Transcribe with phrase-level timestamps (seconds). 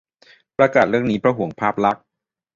[0.57, 2.03] -ประกาศเรื่องนี้เพราะห่วงภาพลักษณ์